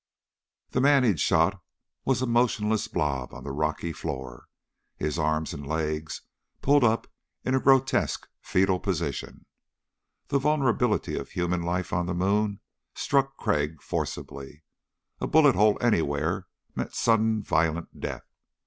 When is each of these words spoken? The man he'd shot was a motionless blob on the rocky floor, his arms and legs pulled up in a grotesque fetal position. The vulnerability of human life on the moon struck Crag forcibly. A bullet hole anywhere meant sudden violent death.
The 0.71 0.81
man 0.81 1.03
he'd 1.03 1.19
shot 1.19 1.61
was 2.05 2.23
a 2.23 2.25
motionless 2.25 2.87
blob 2.87 3.35
on 3.35 3.43
the 3.43 3.51
rocky 3.51 3.93
floor, 3.93 4.47
his 4.95 5.19
arms 5.19 5.53
and 5.53 5.63
legs 5.63 6.23
pulled 6.63 6.83
up 6.83 7.05
in 7.45 7.53
a 7.53 7.59
grotesque 7.59 8.27
fetal 8.41 8.79
position. 8.79 9.45
The 10.29 10.39
vulnerability 10.39 11.15
of 11.15 11.29
human 11.29 11.61
life 11.61 11.93
on 11.93 12.07
the 12.07 12.15
moon 12.15 12.61
struck 12.95 13.37
Crag 13.37 13.79
forcibly. 13.79 14.63
A 15.19 15.27
bullet 15.27 15.53
hole 15.53 15.77
anywhere 15.81 16.47
meant 16.75 16.95
sudden 16.95 17.43
violent 17.43 17.99
death. 17.99 18.25